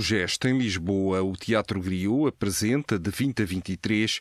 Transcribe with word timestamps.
Na 0.00 0.02
Culturgest, 0.02 0.42
em 0.46 0.56
Lisboa, 0.56 1.22
o 1.22 1.36
Teatro 1.36 1.78
Griot 1.78 2.28
apresenta, 2.28 2.98
de 2.98 3.10
20 3.10 3.42
a 3.42 3.44
23, 3.44 4.20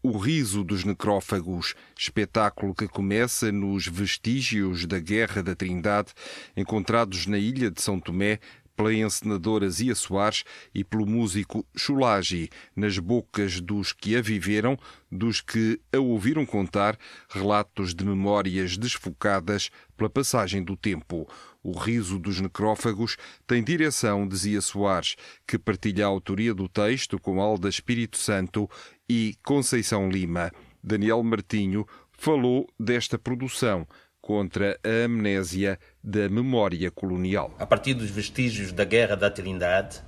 O 0.00 0.16
Riso 0.18 0.62
dos 0.62 0.84
Necrófagos, 0.84 1.74
espetáculo 1.98 2.72
que 2.72 2.86
começa 2.86 3.50
nos 3.50 3.88
vestígios 3.88 4.86
da 4.86 5.00
Guerra 5.00 5.42
da 5.42 5.56
Trindade, 5.56 6.12
encontrados 6.56 7.26
na 7.26 7.38
ilha 7.38 7.72
de 7.72 7.82
São 7.82 7.98
Tomé 7.98 8.38
pela 8.76 8.94
encenadora 8.94 9.68
Zia 9.68 9.96
Soares 9.96 10.44
e 10.72 10.84
pelo 10.84 11.06
músico 11.06 11.66
Chulagi, 11.76 12.48
nas 12.76 12.98
bocas 12.98 13.60
dos 13.60 13.92
que 13.92 14.14
a 14.14 14.22
viveram, 14.22 14.78
dos 15.10 15.40
que 15.40 15.80
a 15.92 15.98
ouviram 15.98 16.46
contar, 16.46 16.96
relatos 17.30 17.94
de 17.94 18.04
memórias 18.04 18.76
desfocadas 18.76 19.70
pela 19.96 20.10
passagem 20.10 20.62
do 20.62 20.76
tempo. 20.76 21.26
O 21.68 21.76
riso 21.76 22.16
dos 22.20 22.40
necrófagos 22.40 23.16
tem 23.44 23.60
direção 23.60 24.24
de 24.28 24.36
Zia 24.36 24.60
Soares, 24.60 25.16
que 25.44 25.58
partilha 25.58 26.04
a 26.04 26.08
autoria 26.08 26.54
do 26.54 26.68
texto 26.68 27.18
com 27.18 27.40
Alda 27.40 27.68
Espírito 27.68 28.16
Santo 28.18 28.70
e 29.08 29.34
Conceição 29.44 30.08
Lima. 30.08 30.52
Daniel 30.80 31.20
Martinho 31.24 31.84
falou 32.12 32.68
desta 32.78 33.18
produção 33.18 33.84
contra 34.20 34.78
a 34.84 35.06
amnésia 35.06 35.76
da 36.00 36.28
memória 36.28 36.88
colonial. 36.88 37.52
A 37.58 37.66
partir 37.66 37.94
dos 37.94 38.10
vestígios 38.10 38.70
da 38.70 38.84
Guerra 38.84 39.16
da 39.16 39.28
Trindade, 39.28 40.00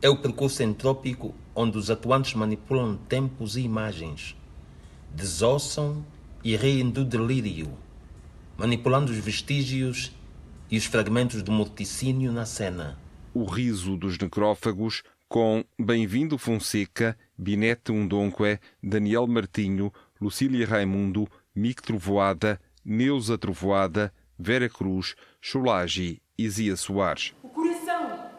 é 0.00 0.08
o 0.08 0.16
percurso 0.16 0.62
entrópico 0.62 1.34
onde 1.56 1.76
os 1.76 1.90
atuantes 1.90 2.34
manipulam 2.34 2.96
tempos 3.08 3.56
e 3.56 3.62
imagens, 3.62 4.36
desossam 5.12 6.06
e 6.44 6.54
riem 6.54 6.88
do 6.88 7.04
delírio, 7.04 7.76
manipulando 8.56 9.10
os 9.10 9.18
vestígios 9.18 10.14
e 10.70 10.76
os 10.76 10.84
fragmentos 10.84 11.42
do 11.42 11.52
morticínio 11.52 12.32
na 12.32 12.44
cena. 12.44 12.98
O 13.32 13.44
riso 13.44 13.96
dos 13.96 14.18
necrófagos 14.18 15.02
com 15.28 15.64
Bem-vindo 15.78 16.38
Fonseca, 16.38 17.16
Binete 17.36 17.92
Undonque, 17.92 18.58
Daniel 18.82 19.26
Martinho, 19.26 19.92
Lucília 20.20 20.66
Raimundo, 20.66 21.28
Mick 21.54 21.82
Trovoada, 21.82 22.60
Neuza 22.84 23.36
Trovoada, 23.36 24.12
Vera 24.38 24.68
Cruz, 24.68 25.14
Chulagi 25.40 26.22
e 26.38 26.48
Zia 26.48 26.76
Soares. 26.76 27.34
O 27.42 27.48
coração 27.48 28.30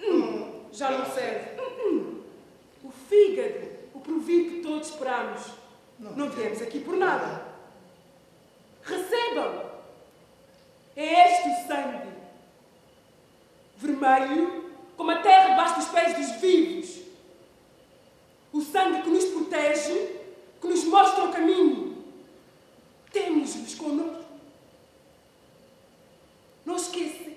hum, 0.00 0.66
já 0.72 0.90
não 0.90 1.04
serve. 1.06 1.60
Hum, 1.60 2.20
o 2.84 2.90
fígado, 2.90 3.66
o 3.94 4.00
provir 4.00 4.50
que 4.50 4.60
todos 4.60 4.88
esperamos. 4.88 5.52
Não, 5.98 6.14
não 6.16 6.30
viemos 6.30 6.62
aqui 6.62 6.80
por 6.80 6.96
nada. 6.96 7.42
Recebam! 8.82 9.77
É 10.98 11.28
este 11.28 11.68
sangue. 11.68 12.08
Vermelho, 13.76 14.74
como 14.96 15.12
a 15.12 15.22
terra 15.22 15.50
debaixo 15.50 15.76
dos 15.76 15.88
pés 15.90 16.16
dos 16.16 16.40
vivos. 16.40 17.02
O 18.52 18.60
sangue 18.60 19.02
que 19.02 19.08
nos 19.08 19.26
protege, 19.26 20.20
que 20.60 20.66
nos 20.66 20.82
mostra 20.82 21.26
o 21.26 21.32
caminho. 21.32 22.04
Temos-nos 23.12 23.76
connosco. 23.76 24.24
Não 26.66 26.74
esqueça. 26.74 27.30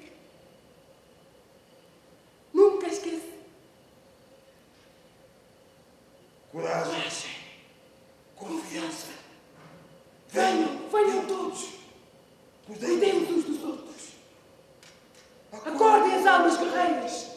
Nunca 2.52 2.88
esqueça. 2.88 3.30
Coragem. 6.52 7.32
Confiança. 8.36 9.12
Venham, 10.30 10.90
venham 10.90 11.28
todos. 11.28 11.82
Cuidemos 12.80 13.30
uns 13.30 13.44
dos 13.46 13.64
outros. 13.64 14.12
Acordem 15.52 16.16
as 16.16 16.26
almas 16.26 16.58
guerreiras. 16.58 17.32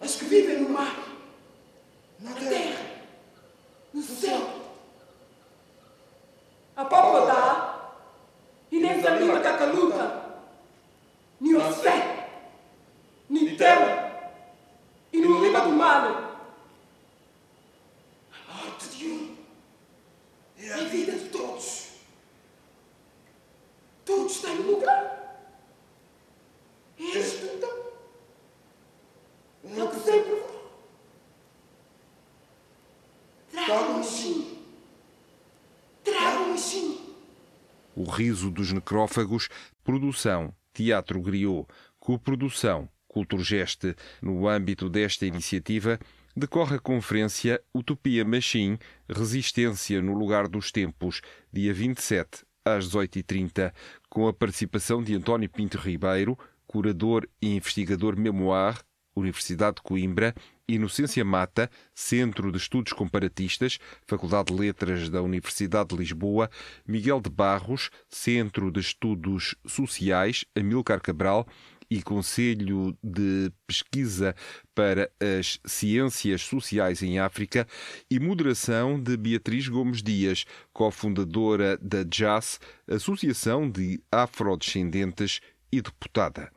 As 0.00 0.16
que 0.16 0.24
vivem 0.24 0.60
no 0.60 0.68
mar, 0.68 0.96
na 2.18 2.32
terra, 2.32 2.84
no 3.94 4.02
céu. 4.02 4.62
A 6.74 6.84
Popodá 6.84 7.92
e 8.70 8.80
Zamima 9.32 9.40
Cacaluca, 9.40 10.36
ni 11.40 11.54
Ossé, 11.54 12.28
ni 13.30 13.56
Tela 13.56 14.30
e 15.12 15.20
no 15.20 15.42
Lima 15.42 15.60
do 15.60 15.70
Mar. 15.70 16.38
A 18.48 18.54
morte 18.54 18.88
de 18.88 19.06
um 19.08 19.36
é 20.58 20.72
a 20.72 20.84
vida 20.84 21.12
de 21.12 21.30
todos. 21.30 21.92
Todos 24.04 24.40
têm 24.40 24.58
um 24.60 24.72
lugar. 24.72 25.40
Este 26.98 27.44
então 27.46 27.92
é 29.76 29.82
o 29.82 29.88
que 29.88 30.00
sempre 30.00 30.34
vou. 30.34 30.72
Traga 33.50 33.84
um 33.84 33.98
machinho. 33.98 34.58
Traga 36.04 36.40
um 36.40 36.50
machinho. 36.50 37.12
O 38.02 38.10
riso 38.10 38.50
dos 38.50 38.72
necrófagos, 38.72 39.48
produção 39.84 40.52
Teatro 40.74 41.22
Griot, 41.22 41.68
coprodução 42.00 42.88
Culturgeste. 43.06 43.94
No 44.20 44.48
âmbito 44.48 44.88
desta 44.88 45.24
iniciativa, 45.24 46.00
decorre 46.36 46.74
a 46.74 46.80
conferência 46.80 47.62
Utopia 47.72 48.24
Machine, 48.24 48.76
Resistência 49.08 50.02
no 50.02 50.14
Lugar 50.14 50.48
dos 50.48 50.72
Tempos, 50.72 51.20
dia 51.52 51.72
27 51.72 52.44
às 52.64 52.88
18h30, 52.88 53.72
com 54.10 54.26
a 54.26 54.32
participação 54.32 55.00
de 55.00 55.14
António 55.14 55.48
Pinto 55.48 55.78
Ribeiro, 55.78 56.36
curador 56.66 57.28
e 57.40 57.54
investigador 57.54 58.16
Memoir, 58.18 58.82
Universidade 59.14 59.76
de 59.76 59.82
Coimbra, 59.82 60.34
Inocência 60.66 61.24
Mata, 61.24 61.70
Centro 61.94 62.50
de 62.50 62.58
Estudos 62.58 62.92
Comparatistas, 62.92 63.78
Faculdade 64.06 64.52
de 64.52 64.58
Letras 64.58 65.08
da 65.08 65.20
Universidade 65.22 65.90
de 65.90 65.96
Lisboa, 65.96 66.50
Miguel 66.86 67.20
de 67.20 67.30
Barros, 67.30 67.90
Centro 68.08 68.70
de 68.70 68.80
Estudos 68.80 69.54
Sociais, 69.66 70.44
Amilcar 70.56 71.00
Cabral 71.00 71.46
e 71.90 72.00
Conselho 72.00 72.96
de 73.04 73.52
Pesquisa 73.66 74.34
para 74.74 75.10
as 75.20 75.60
Ciências 75.66 76.40
Sociais 76.40 77.02
em 77.02 77.18
África 77.18 77.68
e 78.10 78.18
moderação 78.18 78.98
de 78.98 79.14
Beatriz 79.14 79.68
Gomes 79.68 80.02
Dias, 80.02 80.46
cofundadora 80.72 81.76
da 81.76 81.98
JAS, 82.10 82.58
Associação 82.88 83.70
de 83.70 84.00
Afrodescendentes 84.10 85.40
e 85.70 85.82
deputada 85.82 86.50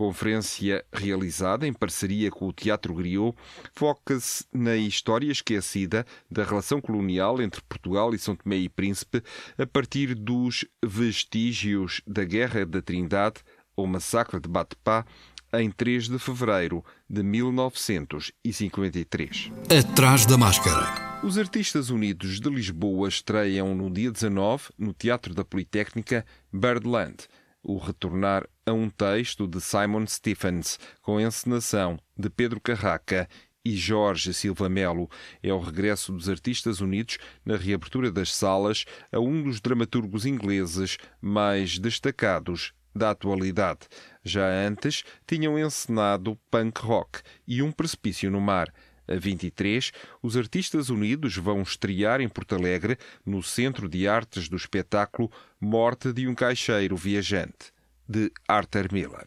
conferência 0.00 0.82
realizada 0.90 1.66
em 1.66 1.74
parceria 1.74 2.30
com 2.30 2.48
o 2.48 2.52
Teatro 2.54 2.94
Griot 2.94 3.36
foca-se 3.74 4.46
na 4.50 4.74
história 4.74 5.30
esquecida 5.30 6.06
da 6.30 6.42
relação 6.42 6.80
colonial 6.80 7.42
entre 7.42 7.60
Portugal 7.60 8.14
e 8.14 8.18
São 8.18 8.34
Tomé 8.34 8.56
e 8.56 8.70
Príncipe 8.70 9.22
a 9.58 9.66
partir 9.66 10.14
dos 10.14 10.64
vestígios 10.82 12.00
da 12.06 12.24
Guerra 12.24 12.64
da 12.64 12.80
Trindade 12.80 13.42
ou 13.76 13.86
Massacre 13.86 14.40
de 14.40 14.48
Batepá 14.48 15.04
em 15.52 15.70
3 15.70 16.08
de 16.08 16.18
fevereiro 16.18 16.82
de 17.06 17.22
1953. 17.22 19.52
Atrás 19.78 20.24
da 20.24 20.38
máscara. 20.38 21.20
Os 21.22 21.36
Artistas 21.36 21.90
Unidos 21.90 22.40
de 22.40 22.48
Lisboa 22.48 23.06
estreiam 23.06 23.74
no 23.74 23.90
dia 23.90 24.10
19, 24.10 24.70
no 24.78 24.94
Teatro 24.94 25.34
da 25.34 25.44
Politécnica, 25.44 26.24
Birdland, 26.50 27.28
o 27.62 27.76
retornar 27.76 28.48
a 28.70 28.72
um 28.72 28.88
texto 28.88 29.48
de 29.48 29.60
Simon 29.60 30.06
Stephens, 30.06 30.78
com 31.02 31.20
encenação 31.20 31.98
de 32.16 32.30
Pedro 32.30 32.60
Carraca 32.60 33.28
e 33.64 33.76
Jorge 33.76 34.32
Silva 34.32 34.68
Melo. 34.68 35.10
É 35.42 35.52
o 35.52 35.58
regresso 35.58 36.12
dos 36.12 36.28
Artistas 36.28 36.80
Unidos 36.80 37.18
na 37.44 37.56
reabertura 37.56 38.12
das 38.12 38.32
salas 38.32 38.84
a 39.10 39.18
um 39.18 39.42
dos 39.42 39.60
dramaturgos 39.60 40.24
ingleses 40.24 40.98
mais 41.20 41.80
destacados 41.80 42.72
da 42.94 43.10
atualidade. 43.10 43.88
Já 44.22 44.46
antes 44.48 45.02
tinham 45.26 45.58
encenado 45.58 46.38
punk 46.48 46.80
rock 46.80 47.22
e 47.48 47.62
um 47.62 47.72
precipício 47.72 48.30
no 48.30 48.40
mar. 48.40 48.72
a 49.08 49.16
23, 49.16 49.90
os 50.22 50.36
Artistas 50.36 50.90
Unidos 50.90 51.36
vão 51.36 51.60
estrear 51.62 52.20
em 52.20 52.28
Porto 52.28 52.54
Alegre, 52.54 52.96
no 53.26 53.42
Centro 53.42 53.88
de 53.88 54.06
Artes 54.06 54.48
do 54.48 54.54
Espetáculo 54.54 55.28
Morte 55.60 56.12
de 56.12 56.28
um 56.28 56.34
Caixeiro 56.36 56.96
Viajante, 56.96 57.72
de 58.10 58.32
Arthur 58.48 58.92
Miller. 58.92 59.26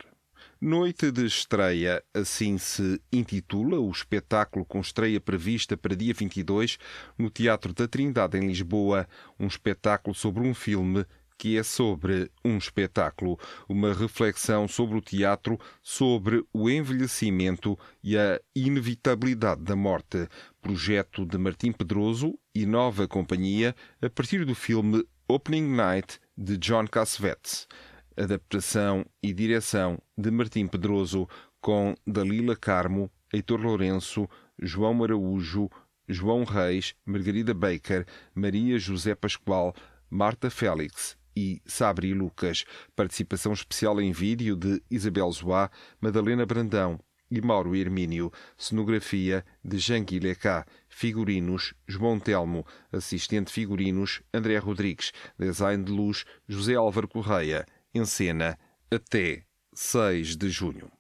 Noite 0.60 1.10
de 1.10 1.26
estreia, 1.26 2.04
assim 2.14 2.58
se 2.58 3.02
intitula 3.14 3.80
o 3.80 3.90
espetáculo 3.90 4.66
com 4.66 4.82
estreia 4.82 5.22
prevista 5.22 5.78
para 5.78 5.96
dia 5.96 6.14
22 6.14 6.78
no 7.18 7.30
Teatro 7.30 7.74
da 7.74 7.88
Trindade, 7.88 8.38
em 8.38 8.46
Lisboa, 8.46 9.08
um 9.40 9.48
espetáculo 9.48 10.14
sobre 10.14 10.46
um 10.46 10.54
filme 10.54 11.06
que 11.38 11.58
é 11.58 11.64
sobre 11.64 12.30
um 12.44 12.58
espetáculo, 12.58 13.40
uma 13.70 13.94
reflexão 13.94 14.68
sobre 14.68 14.98
o 14.98 15.02
teatro, 15.02 15.58
sobre 15.82 16.44
o 16.54 16.70
envelhecimento 16.70 17.80
e 18.04 18.18
a 18.18 18.40
inevitabilidade 18.54 19.62
da 19.62 19.78
morte. 19.78 20.28
Projeto 20.62 21.26
de 21.26 21.38
Martim 21.38 21.72
Pedroso 21.72 22.38
e 22.54 22.66
nova 22.66 23.08
companhia 23.08 23.74
a 24.02 24.10
partir 24.10 24.46
do 24.46 24.54
filme 24.54 25.06
Opening 25.26 25.74
Night 25.74 26.20
de 26.38 26.58
John 26.58 26.86
Cassavetes. 26.86 27.66
Adaptação 28.16 29.06
e 29.22 29.34
direção 29.34 30.00
de 30.18 30.30
Martim 30.30 30.68
Pedroso 30.68 31.28
com 31.60 31.96
Dalila 32.06 32.56
Carmo, 32.56 33.10
Heitor 33.34 33.62
Lourenço, 33.62 34.28
João 34.60 35.04
Araújo, 35.04 35.70
João 36.08 36.44
Reis, 36.44 36.94
Margarida 37.06 37.54
Baker, 37.54 38.06
Maria 38.36 38.78
José 38.78 39.16
Pascoal, 39.16 39.74
Marta 40.10 40.50
Félix 40.50 41.18
e 41.36 41.62
Sabri 41.66 42.14
Lucas. 42.14 42.66
Participação 42.96 43.54
especial 43.54 44.00
em 44.00 44.12
vídeo 44.12 44.56
de 44.56 44.82
Isabel 44.92 45.32
Zoá, 45.32 45.72
Madalena 46.00 46.46
Brandão 46.46 47.00
e 47.32 47.42
Mauro 47.42 47.76
Hermínio. 47.76 48.32
Cenografia 48.56 49.44
de 49.64 49.80
Jean 49.80 50.04
Guilhercat. 50.04 50.68
Figurinos 50.88 51.74
João 51.88 52.20
Telmo. 52.20 52.66
Assistente 52.92 53.52
figurinos 53.52 54.22
André 54.32 54.58
Rodrigues. 54.58 55.12
Design 55.40 55.84
de 55.84 55.92
luz 55.92 56.26
José 56.48 56.76
Álvaro 56.76 57.08
Correia. 57.08 57.66
Em 57.96 58.06
cena 58.06 58.58
até 58.90 59.46
6 59.76 60.36
de 60.36 60.50
junho. 60.50 60.92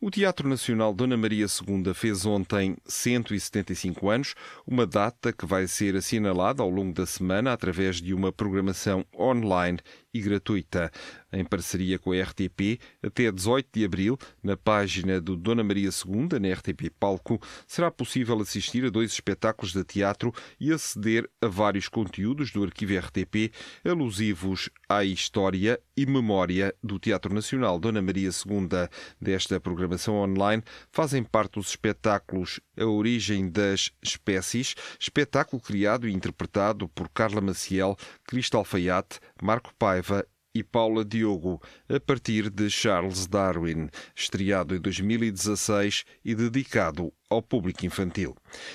O 0.00 0.10
Teatro 0.10 0.48
Nacional 0.48 0.92
Dona 0.92 1.16
Maria 1.16 1.46
II 1.46 1.94
fez 1.94 2.26
ontem 2.26 2.76
175 2.86 4.10
anos, 4.10 4.34
uma 4.66 4.86
data 4.86 5.32
que 5.32 5.46
vai 5.46 5.66
ser 5.66 5.96
assinalada 5.96 6.62
ao 6.62 6.70
longo 6.70 6.92
da 6.92 7.06
semana 7.06 7.52
através 7.52 8.00
de 8.00 8.12
uma 8.12 8.30
programação 8.30 9.04
online 9.18 9.78
e 10.12 10.20
gratuita. 10.20 10.90
Em 11.32 11.44
parceria 11.44 11.98
com 11.98 12.12
a 12.12 12.22
RTP, 12.22 12.80
até 13.02 13.30
18 13.30 13.68
de 13.72 13.84
abril, 13.84 14.18
na 14.42 14.56
página 14.56 15.20
do 15.20 15.36
Dona 15.36 15.62
Maria 15.62 15.90
II, 15.90 16.38
na 16.40 16.54
RTP 16.54 16.90
Palco, 16.98 17.40
será 17.66 17.90
possível 17.90 18.40
assistir 18.40 18.84
a 18.84 18.90
dois 18.90 19.12
espetáculos 19.12 19.72
de 19.72 19.84
teatro 19.84 20.32
e 20.58 20.72
aceder 20.72 21.28
a 21.40 21.46
vários 21.46 21.88
conteúdos 21.88 22.50
do 22.50 22.64
arquivo 22.64 22.98
RTP 22.98 23.52
alusivos 23.84 24.70
à 24.88 25.04
história 25.04 25.78
e 25.96 26.06
memória 26.06 26.74
do 26.82 26.98
Teatro 26.98 27.34
Nacional 27.34 27.78
Dona 27.78 28.00
Maria 28.00 28.30
II. 28.30 28.88
Desta 29.20 29.45
programação 29.60 30.16
online 30.16 30.62
fazem 30.90 31.22
parte 31.22 31.58
os 31.58 31.68
espetáculos 31.68 32.60
A 32.76 32.84
Origem 32.84 33.48
das 33.48 33.92
Espécies, 34.02 34.74
espetáculo 34.98 35.62
criado 35.62 36.08
e 36.08 36.12
interpretado 36.12 36.88
por 36.88 37.08
Carla 37.08 37.40
Maciel, 37.40 37.96
Cristal 38.24 38.60
Alfaiate, 38.60 39.20
Marco 39.42 39.72
Paiva 39.78 40.26
e 40.56 40.62
Paula 40.62 41.04
Diogo, 41.04 41.60
a 41.86 42.00
partir 42.00 42.48
de 42.48 42.70
Charles 42.70 43.26
Darwin, 43.26 43.90
estreado 44.14 44.74
em 44.74 44.80
2016 44.80 46.04
e 46.24 46.34
dedicado 46.34 47.12
ao 47.28 47.42
público 47.42 47.84
infantil. 47.84 48.34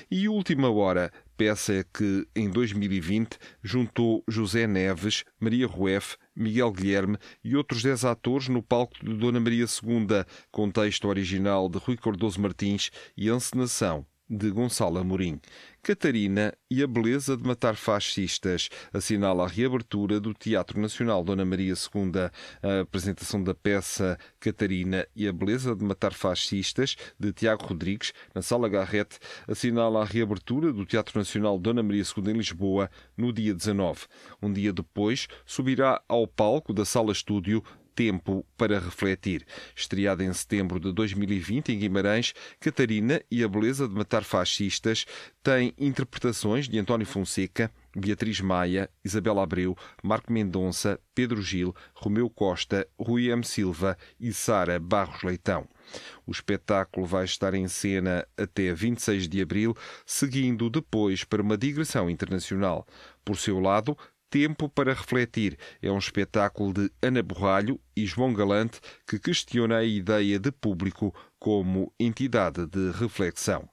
E 0.09 0.29
Última 0.29 0.69
Hora, 0.69 1.11
peça 1.41 1.83
que, 1.91 2.27
em 2.35 2.47
2020, 2.47 3.39
juntou 3.63 4.23
José 4.27 4.67
Neves, 4.67 5.23
Maria 5.39 5.65
Rueff, 5.65 6.15
Miguel 6.35 6.71
Guilherme 6.71 7.17
e 7.43 7.55
outros 7.55 7.81
dez 7.81 8.05
atores 8.05 8.47
no 8.47 8.61
palco 8.61 9.03
de 9.03 9.11
Dona 9.15 9.39
Maria 9.39 9.65
II, 9.65 10.23
com 10.51 10.69
texto 10.69 11.07
original 11.07 11.67
de 11.67 11.79
Rui 11.79 11.97
Cardoso 11.97 12.39
Martins 12.39 12.91
e 13.17 13.27
encenação 13.27 14.05
de 14.31 14.49
Gonçalo 14.49 14.97
Amorim. 14.97 15.41
Catarina 15.83 16.53
e 16.69 16.81
a 16.81 16.87
beleza 16.87 17.35
de 17.35 17.43
matar 17.43 17.75
fascistas 17.75 18.69
assinala 18.93 19.43
a 19.43 19.47
reabertura 19.47 20.19
do 20.19 20.33
Teatro 20.33 20.79
Nacional 20.79 21.23
Dona 21.23 21.43
Maria 21.43 21.73
II. 21.73 22.29
A 22.63 22.81
apresentação 22.81 23.43
da 23.43 23.53
peça 23.53 24.17
Catarina 24.39 25.05
e 25.15 25.27
a 25.27 25.33
beleza 25.33 25.75
de 25.75 25.83
matar 25.83 26.13
fascistas 26.13 26.95
de 27.19 27.33
Tiago 27.33 27.65
Rodrigues 27.65 28.13
na 28.33 28.41
Sala 28.41 28.69
Garrete 28.69 29.17
assinala 29.47 30.01
a 30.01 30.05
reabertura 30.05 30.71
do 30.71 30.85
Teatro 30.85 31.17
Nacional 31.19 31.59
Dona 31.59 31.83
Maria 31.83 32.03
II 32.03 32.31
em 32.31 32.37
Lisboa 32.37 32.89
no 33.17 33.33
dia 33.33 33.53
19. 33.53 34.05
Um 34.41 34.53
dia 34.53 34.71
depois 34.71 35.27
subirá 35.45 36.01
ao 36.07 36.25
palco 36.25 36.73
da 36.73 36.85
Sala 36.85 37.11
Estúdio 37.11 37.63
Tempo 38.01 38.43
para 38.57 38.79
Refletir. 38.79 39.45
Estreada 39.75 40.23
em 40.23 40.33
setembro 40.33 40.79
de 40.79 40.91
2020 40.91 41.71
em 41.71 41.77
Guimarães, 41.77 42.33
Catarina 42.59 43.21
e 43.29 43.43
a 43.43 43.47
Beleza 43.47 43.87
de 43.87 43.93
Matar 43.93 44.23
Fascistas 44.23 45.05
tem 45.43 45.71
interpretações 45.77 46.67
de 46.67 46.79
António 46.79 47.05
Fonseca, 47.05 47.71
Beatriz 47.95 48.41
Maia, 48.41 48.89
Isabela 49.05 49.43
Abreu, 49.43 49.77
Marco 50.01 50.33
Mendonça, 50.33 50.99
Pedro 51.13 51.43
Gil, 51.43 51.75
Romeu 51.93 52.27
Costa, 52.27 52.87
Rui 52.99 53.29
M. 53.29 53.43
Silva 53.43 53.95
e 54.19 54.33
Sara 54.33 54.79
Barros 54.79 55.21
Leitão. 55.21 55.67
O 56.25 56.31
espetáculo 56.31 57.05
vai 57.05 57.25
estar 57.25 57.53
em 57.53 57.67
cena 57.67 58.27
até 58.35 58.73
26 58.73 59.27
de 59.27 59.43
abril, 59.43 59.77
seguindo 60.07 60.71
depois 60.71 61.23
para 61.23 61.43
uma 61.43 61.55
digressão 61.55 62.09
internacional. 62.09 62.87
Por 63.23 63.37
seu 63.37 63.59
lado, 63.59 63.95
Tempo 64.31 64.69
para 64.69 64.93
Refletir 64.93 65.57
é 65.81 65.91
um 65.91 65.97
espetáculo 65.97 66.71
de 66.71 66.89
Ana 67.01 67.21
Borralho 67.21 67.77
e 67.93 68.05
João 68.05 68.33
Galante 68.33 68.79
que 69.05 69.19
questiona 69.19 69.79
a 69.79 69.83
ideia 69.83 70.39
de 70.39 70.53
público 70.53 71.13
como 71.37 71.93
entidade 71.99 72.65
de 72.65 72.91
reflexão. 72.91 73.67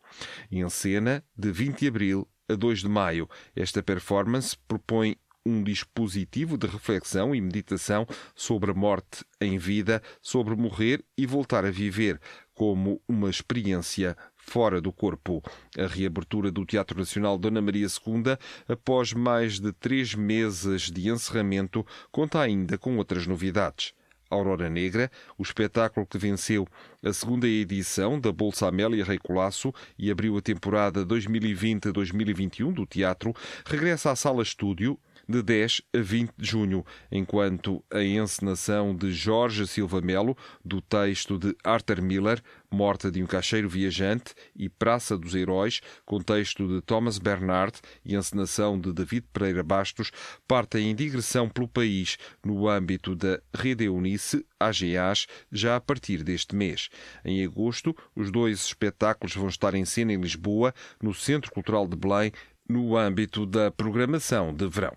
Em 0.50 0.68
cena, 0.68 1.22
de 1.36 1.52
20 1.52 1.78
de 1.78 1.86
abril 1.86 2.28
a 2.48 2.56
2 2.56 2.80
de 2.80 2.88
maio, 2.88 3.30
esta 3.54 3.84
performance 3.84 4.56
propõe 4.66 5.16
um 5.46 5.62
dispositivo 5.62 6.58
de 6.58 6.66
reflexão 6.66 7.32
e 7.32 7.40
meditação 7.40 8.04
sobre 8.34 8.72
a 8.72 8.74
morte 8.74 9.24
em 9.40 9.58
vida, 9.58 10.02
sobre 10.20 10.56
morrer 10.56 11.04
e 11.16 11.24
voltar 11.24 11.64
a 11.64 11.70
viver, 11.70 12.20
como 12.52 13.00
uma 13.08 13.30
experiência 13.30 14.16
fora 14.48 14.80
do 14.80 14.90
corpo. 14.90 15.42
A 15.78 15.86
reabertura 15.86 16.50
do 16.50 16.64
Teatro 16.64 16.98
Nacional 16.98 17.38
Dona 17.38 17.60
Maria 17.60 17.86
II, 17.86 18.36
após 18.66 19.12
mais 19.12 19.60
de 19.60 19.72
três 19.72 20.14
meses 20.14 20.90
de 20.90 21.08
encerramento, 21.08 21.86
conta 22.10 22.40
ainda 22.40 22.78
com 22.78 22.96
outras 22.96 23.26
novidades. 23.26 23.92
Aurora 24.30 24.68
Negra, 24.68 25.10
o 25.38 25.42
espetáculo 25.42 26.06
que 26.06 26.18
venceu 26.18 26.66
a 27.02 27.12
segunda 27.12 27.46
edição 27.46 28.20
da 28.20 28.30
Bolsa 28.30 28.68
Amélia 28.68 29.04
Rei 29.04 29.18
Colasso 29.18 29.72
e 29.98 30.10
abriu 30.10 30.36
a 30.36 30.42
temporada 30.42 31.04
2020-2021 31.06 32.72
do 32.72 32.84
teatro, 32.84 33.34
regressa 33.64 34.10
à 34.10 34.16
sala 34.16 34.42
estúdio 34.42 34.98
de 35.28 35.42
10 35.42 35.82
a 35.94 35.98
20 35.98 36.32
de 36.36 36.50
junho, 36.50 36.84
enquanto 37.12 37.84
a 37.92 38.02
encenação 38.02 38.96
de 38.96 39.12
Jorge 39.12 39.66
Silva 39.66 40.00
Melo, 40.00 40.36
do 40.64 40.80
texto 40.80 41.38
de 41.38 41.54
Arthur 41.62 42.00
Miller, 42.00 42.42
Morta 42.70 43.10
de 43.10 43.22
um 43.22 43.26
Caixeiro 43.26 43.68
Viajante 43.68 44.34
e 44.54 44.68
Praça 44.68 45.16
dos 45.16 45.34
Heróis, 45.34 45.80
com 46.04 46.20
texto 46.20 46.68
de 46.68 46.82
Thomas 46.82 47.18
Bernard 47.18 47.78
e 48.04 48.14
encenação 48.14 48.78
de 48.78 48.92
David 48.92 49.26
Pereira 49.32 49.62
Bastos, 49.62 50.10
partem 50.46 50.90
em 50.90 50.94
digressão 50.94 51.48
pelo 51.48 51.66
país 51.66 52.18
no 52.44 52.68
âmbito 52.68 53.14
da 53.14 53.40
Rede 53.54 53.84
Eunice, 53.84 54.44
AGAs, 54.60 55.26
já 55.50 55.76
a 55.76 55.80
partir 55.80 56.22
deste 56.22 56.54
mês. 56.54 56.90
Em 57.24 57.42
agosto, 57.42 57.96
os 58.14 58.30
dois 58.30 58.60
espetáculos 58.66 59.34
vão 59.34 59.48
estar 59.48 59.74
em 59.74 59.86
cena 59.86 60.12
em 60.12 60.20
Lisboa, 60.20 60.74
no 61.02 61.14
Centro 61.14 61.50
Cultural 61.50 61.86
de 61.86 61.96
Belém, 61.96 62.32
no 62.68 62.96
âmbito 62.96 63.46
da 63.46 63.70
programação 63.70 64.52
de 64.52 64.68
verão. 64.68 64.92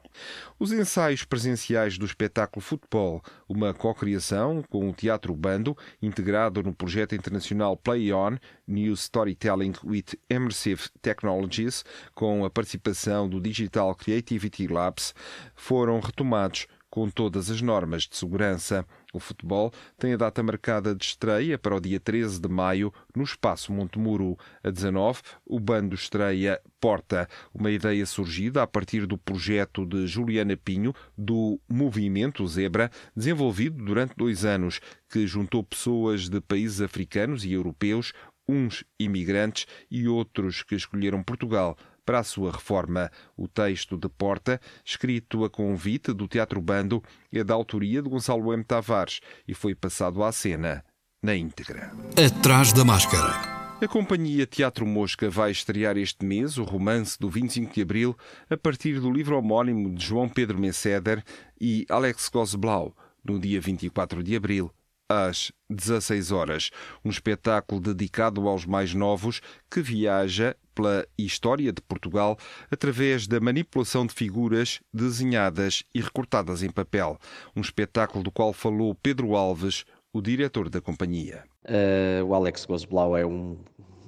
Os 0.59 0.73
ensaios 0.73 1.23
presenciais 1.23 1.97
do 1.97 2.05
espetáculo 2.05 2.61
Futebol, 2.61 3.23
uma 3.47 3.73
cocriação 3.73 4.61
com 4.69 4.89
o 4.89 4.93
Teatro 4.93 5.33
Bando, 5.33 5.77
integrado 6.01 6.61
no 6.61 6.73
projeto 6.73 7.15
internacional 7.15 7.77
Play 7.77 8.11
On, 8.11 8.37
New 8.67 8.93
Storytelling 8.93 9.73
with 9.85 10.17
Immersive 10.29 10.89
Technologies, 11.01 11.85
com 12.13 12.43
a 12.43 12.49
participação 12.49 13.29
do 13.29 13.39
Digital 13.39 13.95
Creativity 13.95 14.67
Labs, 14.67 15.15
foram 15.55 15.99
retomados 16.01 16.67
com 16.91 17.09
todas 17.09 17.49
as 17.49 17.61
normas 17.61 18.03
de 18.03 18.17
segurança. 18.17 18.85
O 19.13 19.19
futebol 19.19 19.73
tem 19.97 20.13
a 20.13 20.17
data 20.17 20.43
marcada 20.43 20.93
de 20.93 21.03
estreia 21.03 21.57
para 21.57 21.75
o 21.75 21.79
dia 21.79 21.99
13 21.99 22.39
de 22.39 22.49
maio 22.49 22.93
no 23.15 23.23
Espaço 23.23 23.71
Montemuro. 23.71 24.37
A 24.63 24.69
19, 24.69 25.21
o 25.45 25.59
bando 25.59 25.95
estreia 25.95 26.61
Porta, 26.79 27.27
uma 27.53 27.71
ideia 27.71 28.05
surgida 28.05 28.61
a 28.61 28.67
partir 28.67 29.05
do 29.07 29.17
projeto 29.17 29.85
de 29.85 30.05
Juliana 30.05 30.57
Pinho 30.57 30.93
do 31.17 31.59
Movimento 31.69 32.45
Zebra, 32.45 32.91
desenvolvido 33.15 33.83
durante 33.83 34.15
dois 34.15 34.43
anos, 34.43 34.81
que 35.09 35.25
juntou 35.25 35.63
pessoas 35.63 36.27
de 36.27 36.41
países 36.41 36.81
africanos 36.81 37.45
e 37.45 37.53
europeus 37.53 38.13
uns 38.47 38.83
imigrantes 38.99 39.65
e 39.89 40.07
outros 40.07 40.61
que 40.63 40.75
escolheram 40.75 41.23
Portugal 41.23 41.77
para 42.05 42.19
a 42.19 42.23
sua 42.23 42.51
reforma. 42.51 43.11
O 43.35 43.47
texto 43.47 43.97
de 43.97 44.09
Porta, 44.09 44.59
escrito 44.83 45.43
a 45.43 45.49
convite 45.49 46.13
do 46.13 46.27
Teatro 46.27 46.61
Bando, 46.61 47.03
é 47.31 47.43
da 47.43 47.53
autoria 47.53 48.01
de 48.01 48.09
Gonçalo 48.09 48.53
M. 48.53 48.63
Tavares 48.63 49.19
e 49.47 49.53
foi 49.53 49.75
passado 49.75 50.23
à 50.23 50.31
cena 50.31 50.83
na 51.21 51.35
íntegra. 51.35 51.91
Atrás 52.17 52.73
da 52.73 52.83
máscara. 52.83 53.61
A 53.81 53.87
companhia 53.87 54.45
Teatro 54.45 54.85
Mosca 54.85 55.27
vai 55.27 55.49
estrear 55.49 55.97
este 55.97 56.23
mês 56.23 56.59
o 56.59 56.63
romance 56.63 57.17
do 57.19 57.27
25 57.27 57.73
de 57.73 57.81
Abril 57.81 58.15
a 58.47 58.55
partir 58.55 58.99
do 58.99 59.11
livro 59.11 59.35
homónimo 59.35 59.95
de 59.95 60.05
João 60.05 60.29
Pedro 60.29 60.59
Messeder 60.59 61.23
e 61.59 61.85
Alex 61.89 62.29
Gosblau, 62.29 62.95
no 63.23 63.39
dia 63.39 63.59
24 63.59 64.23
de 64.23 64.35
Abril, 64.35 64.71
às 65.11 65.51
16 65.69 66.31
horas. 66.31 66.69
Um 67.03 67.09
espetáculo 67.09 67.81
dedicado 67.81 68.47
aos 68.47 68.65
mais 68.65 68.93
novos 68.93 69.41
que 69.69 69.81
viaja 69.81 70.55
pela 70.73 71.05
história 71.17 71.73
de 71.73 71.81
Portugal 71.81 72.37
através 72.71 73.27
da 73.27 73.39
manipulação 73.41 74.05
de 74.05 74.13
figuras 74.13 74.79
desenhadas 74.93 75.83
e 75.93 75.99
recortadas 75.99 76.63
em 76.63 76.69
papel. 76.69 77.17
Um 77.53 77.59
espetáculo 77.59 78.23
do 78.23 78.31
qual 78.31 78.53
falou 78.53 78.95
Pedro 78.95 79.35
Alves, 79.35 79.83
o 80.13 80.21
diretor 80.21 80.69
da 80.69 80.79
companhia. 80.79 81.43
Uh, 81.65 82.23
o 82.25 82.33
Alex 82.33 82.65
Gosblau 82.65 83.17
é 83.17 83.25
um, 83.25 83.57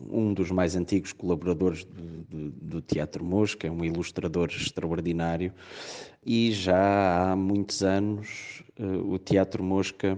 um 0.10 0.34
dos 0.34 0.52
mais 0.52 0.74
antigos 0.76 1.12
colaboradores 1.12 1.84
do, 1.84 2.24
do, 2.24 2.52
do, 2.52 2.82
Teatro 2.82 3.24
Mosca, 3.24 3.68
é 3.68 3.72
um 3.72 3.84
ilustrador 3.84 4.50
extraordinário 4.50 5.54
e 6.26 6.52
já 6.54 7.32
há 7.32 7.36
muitos 7.36 7.84
anos 7.84 8.64
uh, 8.80 9.14
o 9.14 9.20
Teatro 9.20 9.64
Mosca 9.64 10.18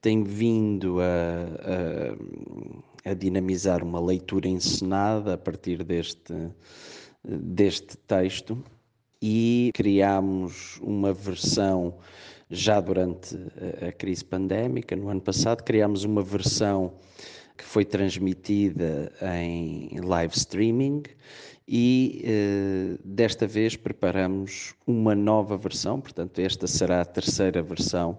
tem 0.00 0.22
vindo 0.22 0.98
a, 1.00 1.04
a, 3.06 3.10
a, 3.10 3.14
dinamizar 3.14 3.82
uma 3.82 4.00
leitura 4.00 4.48
encenada 4.48 5.34
a 5.34 5.38
partir 5.38 5.82
deste, 5.82 6.32
deste 7.24 7.96
texto 7.96 8.62
e 9.20 9.70
criámos 9.74 10.78
uma 10.80 11.12
versão 11.12 11.98
já 12.50 12.80
durante 12.80 13.36
a 13.86 13.92
crise 13.92 14.24
pandémica, 14.24 14.96
no 14.96 15.08
ano 15.08 15.20
passado, 15.20 15.62
criámos 15.62 16.04
uma 16.04 16.22
versão 16.22 16.94
que 17.56 17.64
foi 17.64 17.84
transmitida 17.84 19.12
em 19.42 20.00
live 20.00 20.34
streaming 20.34 21.02
e 21.70 22.22
eh, 22.24 22.98
desta 23.04 23.46
vez 23.46 23.76
preparamos 23.76 24.74
uma 24.86 25.14
nova 25.14 25.54
versão, 25.58 26.00
portanto, 26.00 26.38
esta 26.38 26.66
será 26.66 27.02
a 27.02 27.04
terceira 27.04 27.62
versão, 27.62 28.18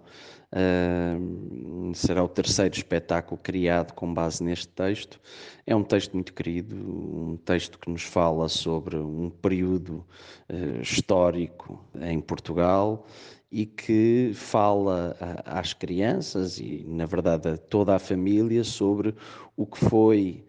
uh, 0.53 1.95
será 1.95 2.23
o 2.23 2.27
terceiro 2.27 2.75
espetáculo 2.75 3.41
criado 3.41 3.93
com 3.93 4.13
base 4.13 4.43
neste 4.43 4.67
texto. 4.67 5.19
É 5.65 5.75
um 5.75 5.83
texto 5.83 6.13
muito 6.13 6.31
querido, 6.31 6.75
um 6.75 7.37
texto 7.37 7.79
que 7.79 7.89
nos 7.89 8.03
fala 8.03 8.47
sobre 8.47 8.97
um 8.97 9.31
período 9.31 10.05
uh, 10.47 10.79
histórico 10.79 11.83
em 11.99 12.19
Portugal 12.21 13.07
e 13.51 13.65
que 13.65 14.31
fala 14.35 15.17
às 15.43 15.73
crianças 15.73 16.59
e, 16.59 16.85
na 16.87 17.07
verdade, 17.07 17.49
a 17.49 17.57
toda 17.57 17.95
a 17.95 17.99
família 17.99 18.63
sobre 18.63 19.15
o 19.57 19.65
que 19.65 19.79
foi 19.79 20.43
eh, 20.45 20.48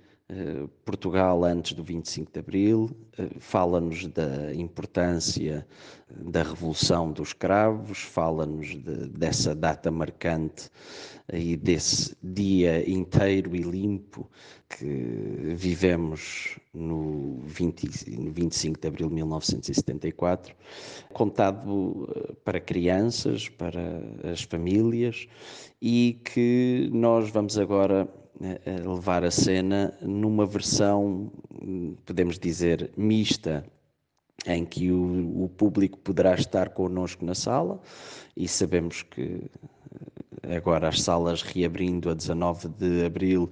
Portugal 0.84 1.44
antes 1.44 1.72
do 1.72 1.82
25 1.82 2.32
de 2.32 2.38
Abril, 2.38 2.90
eh, 3.18 3.28
fala-nos 3.38 4.06
da 4.06 4.54
importância 4.54 5.66
da 6.08 6.42
Revolução 6.42 7.10
dos 7.10 7.32
Cravos, 7.32 7.98
fala-nos 7.98 8.68
de, 8.68 9.08
dessa 9.08 9.54
data 9.54 9.90
marcante 9.90 10.70
e 11.32 11.56
desse 11.56 12.16
dia 12.22 12.88
inteiro 12.88 13.54
e 13.56 13.62
limpo 13.62 14.28
que 14.68 15.54
vivemos 15.56 16.58
no, 16.72 17.40
20, 17.44 18.10
no 18.18 18.30
25 18.32 18.80
de 18.80 18.88
Abril 18.88 19.08
de 19.08 19.14
1974, 19.14 20.54
contado 21.12 22.08
eh, 22.14 22.34
para 22.44 22.60
crianças, 22.60 23.48
para 23.48 24.00
as 24.30 24.42
famílias 24.42 25.26
e 25.82 26.20
que 26.24 26.88
nós 26.92 27.30
vamos 27.30 27.58
agora 27.58 28.08
a 28.40 28.88
levar 28.88 29.24
a 29.24 29.30
cena 29.30 29.92
numa 30.00 30.46
versão, 30.46 31.30
podemos 32.06 32.38
dizer, 32.38 32.90
mista, 32.96 33.64
em 34.46 34.64
que 34.64 34.90
o, 34.90 35.44
o 35.44 35.48
público 35.48 35.98
poderá 35.98 36.34
estar 36.34 36.70
connosco 36.70 37.24
na 37.24 37.34
sala 37.34 37.80
e 38.36 38.48
sabemos 38.48 39.02
que 39.02 39.50
eh, 40.42 40.56
agora 40.56 40.88
as 40.88 41.02
salas 41.02 41.42
reabrindo 41.42 42.08
a 42.08 42.14
19 42.14 42.68
de 42.68 43.04
abril 43.04 43.50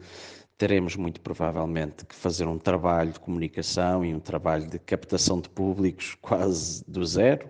teremos 0.57 0.97
muito 0.97 1.21
provavelmente 1.21 2.07
que 2.07 2.15
fazer 2.15 2.49
um 2.49 2.59
trabalho 2.59 3.13
de 3.13 3.21
comunicação 3.21 4.05
e 4.05 4.15
um 4.15 4.19
trabalho 4.19 4.67
de 4.67 4.79
captação 4.79 5.41
de 5.41 5.49
públicos 5.49 6.17
quase 6.21 6.83
do 6.89 7.05
zero, 7.05 7.49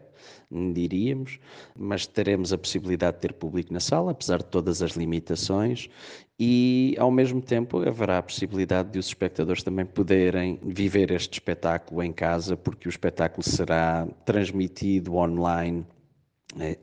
diríamos, 0.50 1.38
mas 1.76 2.06
teremos 2.06 2.52
a 2.52 2.58
possibilidade 2.58 3.16
de 3.16 3.22
ter 3.22 3.32
público 3.34 3.72
na 3.72 3.80
sala, 3.80 4.12
apesar 4.12 4.38
de 4.38 4.46
todas 4.46 4.82
as 4.82 4.92
limitações, 4.92 5.88
e 6.38 6.94
ao 6.98 7.10
mesmo 7.10 7.42
tempo 7.42 7.86
haverá 7.86 8.18
a 8.18 8.22
possibilidade 8.22 8.90
de 8.90 8.98
os 8.98 9.08
espectadores 9.08 9.62
também 9.62 9.84
poderem 9.84 10.58
viver 10.62 11.10
este 11.10 11.34
espetáculo 11.34 12.02
em 12.02 12.12
casa, 12.12 12.56
porque 12.56 12.88
o 12.88 12.90
espetáculo 12.90 13.42
será 13.42 14.06
transmitido 14.24 15.16
online 15.16 15.84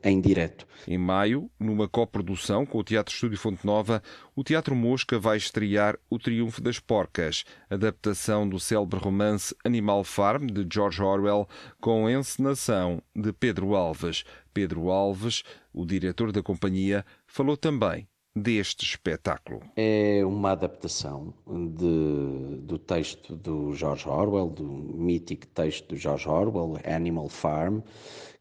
em 0.02 0.20
direto. 0.20 0.66
Em 0.86 0.98
maio, 0.98 1.50
numa 1.58 1.88
coprodução 1.88 2.64
com 2.64 2.78
o 2.78 2.84
Teatro 2.84 3.12
Estúdio 3.12 3.38
Fonte 3.38 3.64
Nova, 3.64 4.02
o 4.34 4.44
Teatro 4.44 4.74
Mosca 4.74 5.18
vai 5.18 5.36
estrear 5.36 5.98
O 6.08 6.18
Triunfo 6.18 6.60
das 6.60 6.78
Porcas, 6.78 7.44
adaptação 7.68 8.48
do 8.48 8.58
célebre 8.58 8.98
romance 8.98 9.54
Animal 9.64 10.04
Farm 10.04 10.46
de 10.46 10.66
George 10.72 11.02
Orwell, 11.02 11.48
com 11.80 12.08
encenação 12.08 13.02
de 13.14 13.32
Pedro 13.32 13.74
Alves. 13.74 14.24
Pedro 14.52 14.90
Alves, 14.90 15.42
o 15.72 15.84
diretor 15.84 16.32
da 16.32 16.42
companhia, 16.42 17.04
falou 17.26 17.56
também 17.56 18.08
deste 18.36 18.84
espetáculo? 18.84 19.62
É 19.74 20.22
uma 20.24 20.52
adaptação 20.52 21.32
de, 21.46 22.58
do 22.60 22.78
texto 22.78 23.34
do 23.34 23.74
George 23.74 24.06
Orwell, 24.06 24.50
do 24.50 24.64
mítico 24.64 25.46
texto 25.46 25.88
do 25.88 25.96
George 25.96 26.28
Orwell, 26.28 26.78
Animal 26.84 27.30
Farm, 27.30 27.80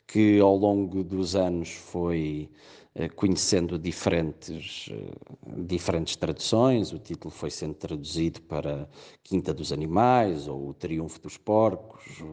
que 0.08 0.40
ao 0.40 0.56
longo 0.56 1.04
dos 1.04 1.36
anos 1.36 1.72
foi 1.72 2.50
eh, 2.98 3.10
conhecendo 3.10 3.78
diferentes, 3.78 4.90
eh, 4.90 5.12
diferentes 5.58 6.16
traduções. 6.16 6.94
O 6.94 7.00
título 7.00 7.30
foi 7.30 7.52
sendo 7.52 7.74
traduzido 7.74 8.42
para 8.44 8.88
Quinta 9.22 9.54
dos 9.54 9.74
Animais, 9.74 10.48
ou 10.48 10.70
O 10.70 10.74
Triunfo 10.74 11.20
dos 11.22 11.38
Porcos, 11.38 12.24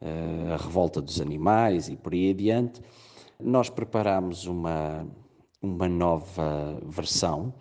eh, 0.00 0.52
A 0.52 0.56
Revolta 0.56 1.00
dos 1.00 1.20
Animais 1.20 1.88
e 1.88 1.96
por 1.96 2.12
aí 2.12 2.30
adiante. 2.30 2.82
Nós 3.38 3.70
preparámos 3.70 4.46
uma, 4.46 5.06
uma 5.62 5.88
nova 5.88 6.80
versão, 6.88 7.54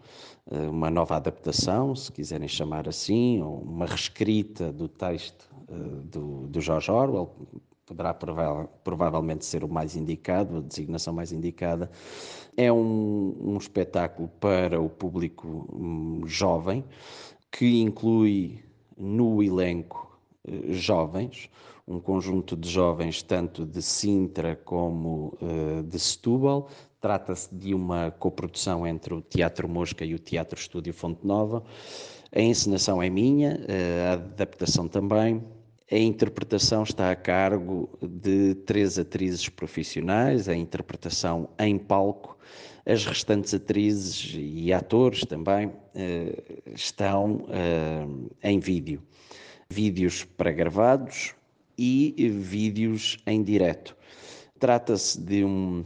uma 0.52 0.90
nova 0.90 1.16
adaptação, 1.16 1.96
se 1.96 2.12
quiserem 2.12 2.48
chamar 2.48 2.90
assim, 2.90 3.42
ou 3.42 3.62
uma 3.62 3.86
reescrita 3.86 4.74
do 4.74 4.88
texto 4.90 5.48
do, 6.06 6.48
do 6.48 6.60
George 6.60 6.90
Orwell, 6.90 7.32
poderá 7.90 8.14
provavelmente 8.14 9.44
ser 9.44 9.64
o 9.64 9.68
mais 9.68 9.96
indicado, 9.96 10.58
a 10.58 10.62
designação 10.62 11.12
mais 11.12 11.32
indicada. 11.32 11.90
É 12.56 12.72
um, 12.72 13.36
um 13.42 13.58
espetáculo 13.58 14.30
para 14.40 14.80
o 14.80 14.88
público 14.88 15.68
um, 15.74 16.22
jovem, 16.28 16.86
que 17.52 17.82
inclui 17.82 18.64
no 18.96 19.42
elenco 19.42 20.20
eh, 20.48 20.74
jovens, 20.74 21.50
um 21.88 22.00
conjunto 22.00 22.56
de 22.56 22.70
jovens 22.70 23.24
tanto 23.24 23.66
de 23.66 23.82
Sintra 23.82 24.56
como 24.56 25.36
uh, 25.42 25.82
de 25.82 25.98
Setúbal, 25.98 26.70
Trata-se 27.02 27.56
de 27.56 27.74
uma 27.74 28.12
coprodução 28.12 28.86
entre 28.86 29.14
o 29.14 29.22
Teatro 29.22 29.70
Mosca 29.70 30.04
e 30.04 30.14
o 30.14 30.20
Teatro 30.20 30.60
Estúdio 30.60 30.94
Fonte 30.94 31.26
Nova. 31.26 31.64
A 32.36 32.42
encenação 32.42 33.02
é 33.02 33.10
minha, 33.10 33.58
a 34.10 34.14
adaptação 34.14 34.86
também. 34.86 35.42
A 35.92 35.98
interpretação 35.98 36.84
está 36.84 37.10
a 37.10 37.16
cargo 37.16 37.90
de 38.00 38.54
três 38.54 39.00
atrizes 39.00 39.50
profissionais, 39.50 40.48
a 40.48 40.56
interpretação 40.56 41.50
em 41.58 41.80
palco. 41.80 42.38
As 42.86 43.06
restantes 43.06 43.56
atrizes 43.56 44.36
e 44.38 44.72
atores 44.72 45.22
também 45.22 45.72
eh, 45.96 46.44
estão 46.76 47.48
eh, 47.50 48.06
em 48.44 48.60
vídeo. 48.60 49.02
Vídeos 49.68 50.24
pré-gravados 50.24 51.34
e 51.76 52.14
vídeos 52.30 53.18
em 53.26 53.42
direto. 53.42 53.98
Trata-se 54.60 55.20
de 55.20 55.44
um 55.44 55.84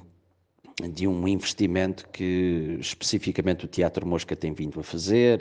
de 0.81 1.07
um 1.07 1.27
investimento 1.27 2.10
que 2.10 2.77
especificamente 2.79 3.65
o 3.65 3.67
Teatro 3.67 4.07
Mosca 4.07 4.36
tem 4.36 4.53
vindo 4.53 4.79
a 4.79 4.83
fazer, 4.83 5.39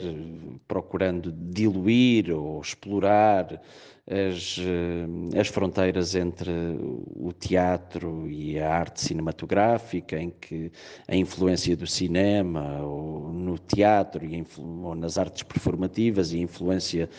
procurando 0.67 1.31
diluir 1.31 2.31
ou 2.31 2.61
explorar 2.61 3.59
as, 4.05 4.57
eh, 4.59 5.39
as 5.39 5.47
fronteiras 5.47 6.13
entre 6.13 6.51
o 6.51 7.31
teatro 7.31 8.29
e 8.29 8.59
a 8.59 8.69
arte 8.69 9.01
cinematográfica, 9.01 10.19
em 10.19 10.29
que 10.29 10.71
a 11.07 11.15
influência 11.15 11.75
do 11.77 11.87
cinema 11.87 12.81
ou 12.81 13.31
no 13.31 13.57
teatro 13.57 14.25
e 14.25 14.45
ou 14.57 14.93
nas 14.93 15.17
artes 15.17 15.43
performativas 15.43 16.33
e 16.33 16.37
a 16.37 16.41
influência 16.41 17.09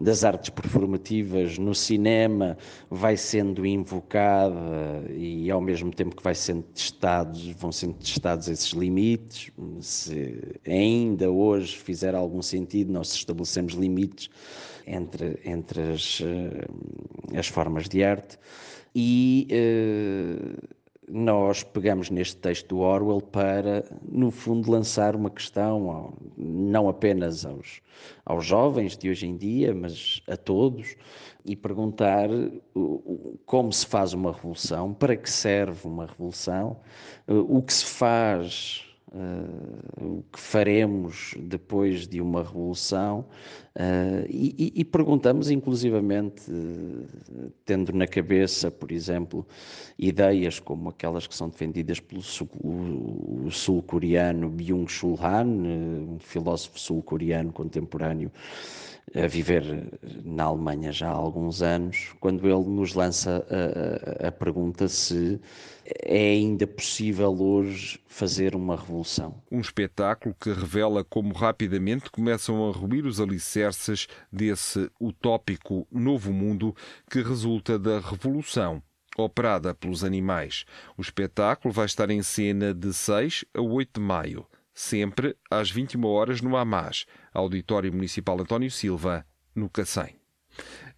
das 0.00 0.24
artes 0.24 0.48
performativas 0.48 1.58
no 1.58 1.74
cinema 1.74 2.56
vai 2.88 3.18
sendo 3.18 3.66
invocada 3.66 5.04
e 5.10 5.50
ao 5.50 5.60
mesmo 5.60 5.90
tempo 5.92 6.16
que 6.16 6.22
vai 6.22 6.34
sendo 6.34 6.62
testados, 6.62 7.48
vão 7.50 7.70
sendo 7.70 7.94
testados 7.94 8.48
esses 8.48 8.70
limites. 8.70 9.52
Se 9.80 10.58
ainda 10.66 11.30
hoje 11.30 11.76
fizer 11.76 12.14
algum 12.14 12.40
sentido 12.40 12.92
nós 12.92 13.12
estabelecemos 13.12 13.74
limites 13.74 14.30
entre, 14.90 15.40
entre 15.44 15.92
as, 15.92 16.20
eh, 16.20 17.38
as 17.38 17.46
formas 17.46 17.88
de 17.88 18.02
arte. 18.02 18.38
E 18.94 19.46
uh, 19.52 20.68
nós 21.10 21.62
pegamos 21.62 22.10
neste 22.10 22.36
texto 22.36 22.68
do 22.68 22.78
Orwell 22.80 23.20
para, 23.20 23.84
no 24.02 24.30
fundo, 24.30 24.70
lançar 24.70 25.16
uma 25.16 25.30
questão, 25.30 26.12
não 26.36 26.88
apenas 26.88 27.44
aos, 27.44 27.80
aos 28.24 28.46
jovens 28.46 28.96
de 28.96 29.10
hoje 29.10 29.26
em 29.26 29.36
dia, 29.36 29.74
mas 29.74 30.22
a 30.28 30.36
todos, 30.36 30.96
e 31.44 31.56
perguntar 31.56 32.28
como 33.44 33.72
se 33.72 33.86
faz 33.86 34.12
uma 34.12 34.32
revolução, 34.32 34.94
para 34.94 35.16
que 35.16 35.30
serve 35.30 35.86
uma 35.86 36.06
revolução, 36.06 36.76
eh, 37.26 37.32
o 37.32 37.60
que 37.62 37.72
se 37.72 37.84
faz 37.86 38.89
Uh, 39.12 40.20
o 40.20 40.24
que 40.32 40.38
faremos 40.38 41.34
depois 41.40 42.06
de 42.06 42.20
uma 42.20 42.44
revolução 42.44 43.26
uh, 43.74 44.24
e, 44.28 44.72
e, 44.72 44.84
perguntamos 44.84 45.50
inclusivamente 45.50 46.48
uh, 46.48 47.52
tendo 47.64 47.92
na 47.92 48.06
cabeça 48.06 48.70
por 48.70 48.92
exemplo 48.92 49.44
ideias 49.98 50.60
como 50.60 50.90
aquelas 50.90 51.26
que 51.26 51.34
são 51.34 51.48
defendidas 51.48 51.98
pelo 51.98 52.22
sul-coreano 53.50 54.48
Byung-Chul 54.48 55.18
Han 55.20 55.46
um 55.46 56.18
filósofo 56.20 56.78
sul-coreano 56.78 57.52
contemporâneo 57.52 58.30
a 59.14 59.26
viver 59.26 59.64
na 60.24 60.44
Alemanha 60.44 60.92
já 60.92 61.08
há 61.08 61.14
alguns 61.14 61.62
anos, 61.62 62.12
quando 62.20 62.46
ele 62.46 62.68
nos 62.68 62.94
lança 62.94 63.44
a, 63.50 64.24
a, 64.24 64.28
a, 64.28 64.32
pergunta 64.32 64.86
se 64.88 65.40
é 65.84 66.30
ainda 66.30 66.66
possível 66.66 67.30
hoje 67.40 68.00
fazer 68.06 68.54
uma 68.54 68.76
revolução. 68.76 69.42
Um 69.50 69.60
espetáculo 69.60 70.34
que 70.40 70.52
revela 70.52 71.02
como 71.02 71.34
rapidamente 71.34 72.10
começam 72.10 72.68
a 72.68 72.72
ruir 72.72 73.04
os 73.04 73.20
alicerces 73.20 74.06
desse 74.32 74.90
utópico 75.00 75.86
novo 75.90 76.32
mundo 76.32 76.74
que 77.10 77.20
resulta 77.20 77.78
da 77.78 77.98
revolução 77.98 78.82
operada 79.18 79.74
pelos 79.74 80.04
animais. 80.04 80.64
O 80.96 81.02
espetáculo 81.02 81.74
vai 81.74 81.86
estar 81.86 82.10
em 82.10 82.22
cena 82.22 82.72
de 82.72 82.94
6 82.94 83.44
a 83.54 83.60
8 83.60 84.00
de 84.00 84.06
maio 84.06 84.46
sempre 84.80 85.36
às 85.50 85.70
21 85.70 86.04
horas 86.06 86.40
no 86.40 86.56
AMAS, 86.56 87.04
Auditório 87.34 87.92
Municipal 87.92 88.40
António 88.40 88.70
Silva, 88.70 89.26
no 89.54 89.68
Cacém. 89.68 90.16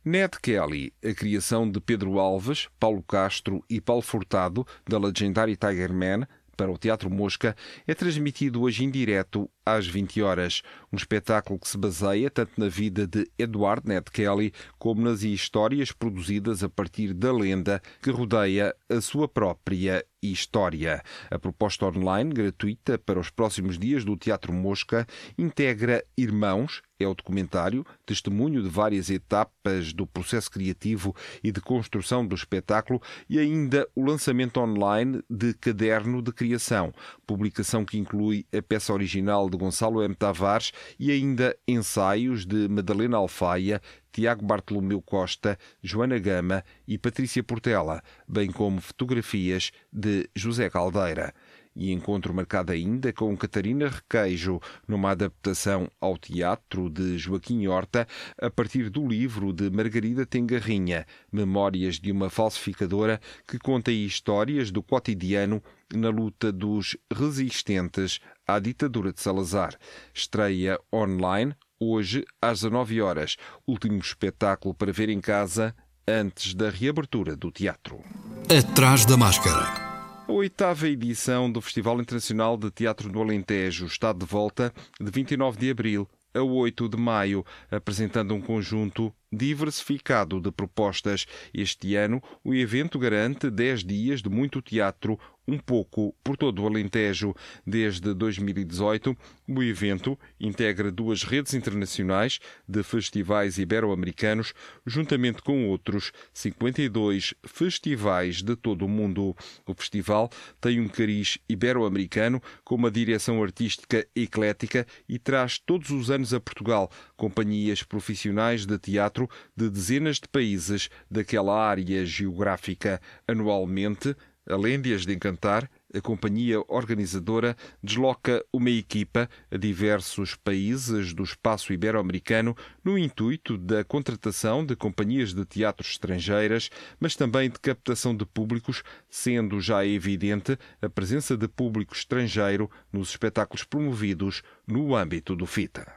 Ned 0.04 0.38
Kelly, 0.40 0.92
a 1.04 1.12
criação 1.12 1.68
de 1.68 1.80
Pedro 1.80 2.18
Alves, 2.18 2.68
Paulo 2.78 3.02
Castro 3.02 3.64
e 3.68 3.80
Paulo 3.80 4.02
Furtado, 4.02 4.64
da 4.88 4.98
Legendary 4.98 5.56
Tiger 5.56 5.92
Man, 5.92 6.26
para 6.56 6.70
o 6.70 6.78
Teatro 6.78 7.10
Mosca, 7.10 7.56
é 7.86 7.92
transmitido 7.92 8.62
hoje 8.62 8.84
em 8.84 8.90
direto 8.90 9.50
às 9.64 9.87
20 9.87 10.23
horas. 10.23 10.62
Um 10.92 10.97
espetáculo 10.97 11.59
que 11.59 11.69
se 11.69 11.78
baseia 11.78 12.31
tanto 12.31 12.52
na 12.59 12.69
vida 12.69 13.07
de 13.07 13.31
Edward 13.38 13.87
Ned 13.87 14.11
Kelly 14.11 14.52
como 14.78 15.02
nas 15.02 15.23
histórias 15.23 15.92
produzidas 15.92 16.62
a 16.62 16.69
partir 16.69 17.14
da 17.14 17.33
lenda 17.33 17.81
que 18.02 18.11
rodeia 18.11 18.75
a 18.88 19.00
sua 19.00 19.28
própria 19.28 20.04
história. 20.23 21.02
A 21.31 21.38
proposta 21.38 21.87
online, 21.87 22.33
gratuita 22.33 22.97
para 22.97 23.19
os 23.19 23.28
próximos 23.28 23.78
dias 23.78 24.04
do 24.04 24.16
Teatro 24.16 24.52
Mosca, 24.52 25.07
integra 25.37 26.04
Irmãos, 26.16 26.81
é 27.00 27.09
o 27.09 27.14
documentário, 27.14 27.85
testemunho 28.07 28.62
de 28.62 28.69
várias 28.69 29.11
etapas 29.11 29.92
do 29.92 30.07
processo 30.07 30.50
criativo 30.50 31.14
e 31.42 31.50
de 31.50 31.61
construção 31.61 32.25
do 32.25 32.35
espetáculo, 32.35 33.02
e 33.28 33.38
ainda 33.38 33.88
o 33.95 34.04
lançamento 34.04 34.61
online 34.61 35.21
de 35.28 35.52
Caderno 35.54 36.23
de 36.23 36.33
Criação, 36.33 36.92
publicação 37.26 37.85
que 37.85 37.99
inclui 37.99 38.47
a 38.57 38.62
peça 38.62 38.92
original 38.92 39.50
de 39.52 39.58
Gonçalo 39.58 40.02
M. 40.02 40.15
Tavares 40.15 40.73
e 40.99 41.10
ainda 41.12 41.56
ensaios 41.69 42.45
de 42.45 42.69
Madalena 42.69 43.19
Alfaia, 43.19 43.80
Tiago 44.10 44.45
Bartolomeu 44.45 45.00
Costa, 45.00 45.58
Joana 45.82 46.19
Gama 46.19 46.65
e 46.88 46.99
Patrícia 46.99 47.43
Portela, 47.43 48.02
bem 48.26 48.50
como 48.50 48.80
fotografias 48.80 49.71
de 49.93 50.28
José 50.34 50.69
Caldeira. 50.69 51.32
E 51.75 51.91
encontro 51.91 52.35
marcado 52.35 52.73
ainda 52.73 53.13
com 53.13 53.37
Catarina 53.37 53.89
Requeijo, 53.89 54.61
numa 54.87 55.11
adaptação 55.11 55.91
ao 56.00 56.19
teatro 56.19 56.91
de 56.91 57.17
Joaquim 57.17 57.67
Horta, 57.67 58.06
a 58.41 58.50
partir 58.50 58.91
do 58.91 59.06
livro 59.06 59.52
de 59.52 59.71
Margarida 59.71 60.26
Tengarrinha, 60.26 61.06
Memórias 61.32 61.99
de 61.99 62.13
uma 62.13 62.28
Falsificadora, 62.28 63.21
que 63.47 63.58
conta 63.58 63.91
histórias 63.91 64.71
do 64.71 64.82
cotidiano 64.82 65.63
na 65.93 66.08
luta 66.08 66.52
dos 66.52 66.97
resistentes 67.13 68.21
à 68.47 68.58
ditadura 68.58 69.13
de 69.13 69.21
Salazar. 69.21 69.76
Estreia 70.15 70.78
online 70.93 71.54
hoje 71.80 72.25
às 72.41 72.61
19 72.61 73.00
horas. 73.00 73.37
Último 73.67 73.99
espetáculo 73.99 74.75
para 74.75 74.93
ver 74.93 75.08
em 75.08 75.21
casa 75.21 75.75
antes 76.06 76.54
da 76.54 76.71
reabertura 76.71 77.37
do 77.37 77.50
teatro. 77.50 78.00
Atrás 78.49 79.04
da 79.04 79.17
máscara. 79.17 79.92
A 80.28 80.32
oitava 80.32 80.89
edição 80.89 81.50
do 81.50 81.61
Festival 81.61 82.00
Internacional 82.00 82.56
de 82.56 82.71
Teatro 82.71 83.11
do 83.11 83.21
Alentejo 83.21 83.87
está 83.87 84.13
de 84.13 84.25
volta 84.25 84.73
de 85.00 85.11
29 85.11 85.58
de 85.58 85.71
abril 85.71 86.08
a 86.32 86.41
8 86.43 86.89
de 86.89 86.97
maio, 86.97 87.45
apresentando 87.71 88.32
um 88.32 88.41
conjunto 88.41 89.13
diversificado 89.30 90.41
de 90.41 90.50
propostas. 90.50 91.26
Este 91.52 91.97
ano, 91.97 92.23
o 92.45 92.54
evento 92.54 92.99
garante 92.99 93.50
10 93.50 93.85
dias 93.85 94.23
de 94.23 94.30
muito 94.30 94.63
teatro, 94.63 95.19
um 95.52 95.58
pouco 95.58 96.15
por 96.25 96.36
todo 96.36 96.62
o 96.62 96.67
Alentejo. 96.67 97.34
Desde 97.67 98.15
2018, 98.15 99.17
o 99.49 99.62
evento 99.62 100.19
integra 100.41 100.91
duas 100.91 101.23
redes 101.23 101.52
internacionais 101.52 102.38
de 102.67 102.82
festivais 102.82 103.58
ibero-americanos, 103.58 104.54
juntamente 104.86 105.43
com 105.43 105.69
outros 105.69 106.12
52 106.32 107.34
festivais 107.45 108.43
de 108.43 108.56
todo 108.56 108.86
o 108.86 108.88
mundo. 108.88 109.36
O 109.67 109.75
festival 109.75 110.30
tem 110.60 110.80
um 110.80 110.88
cariz 110.88 111.38
ibero-americano 111.49 112.43
com 112.65 112.76
uma 112.76 112.91
direção 112.91 113.43
artística 113.43 114.06
eclética 114.17 114.86
e 115.08 115.19
traz 115.19 115.58
todos 115.58 115.91
os 115.91 116.10
anos 116.10 116.32
a 116.32 116.41
Portugal 116.41 116.91
companhias 117.17 117.82
profissionais 117.82 118.65
de 118.65 118.78
teatro 118.78 119.28
de 119.56 119.69
dezenas 119.69 120.17
de 120.17 120.28
países 120.28 120.88
daquela 121.10 121.62
área 121.62 122.04
geográfica. 122.06 123.00
Anualmente, 123.28 124.17
Além 124.49 124.81
de 124.81 124.93
as 124.93 125.07
de 125.07 125.15
encantar, 125.15 125.71
a 125.95 126.00
companhia 126.00 126.61
organizadora 126.67 127.57
desloca 127.83 128.45
uma 128.52 128.71
equipa 128.71 129.28
a 129.50 129.57
diversos 129.57 130.35
países 130.35 131.15
do 131.15 131.23
espaço 131.23 131.73
ibero-americano 131.73 132.57
no 132.83 132.99
intuito 132.99 133.57
da 133.57 133.85
contratação 133.85 134.67
de 134.67 134.75
companhias 134.75 135.33
de 135.33 135.45
teatro 135.45 135.87
estrangeiras, 135.87 136.71
mas 136.99 137.15
também 137.15 137.50
de 137.50 137.61
captação 137.61 138.17
de 138.17 138.26
públicos, 138.26 138.83
sendo 139.09 139.61
já 139.61 139.87
evidente 139.87 140.59
a 140.81 140.89
presença 140.89 141.37
de 141.37 141.47
público 141.47 141.95
estrangeiro 141.95 142.69
nos 142.93 143.11
espetáculos 143.11 143.63
promovidos 143.63 144.43
no 144.67 144.97
âmbito 144.97 145.37
do 145.37 145.47
FITA. 145.47 145.93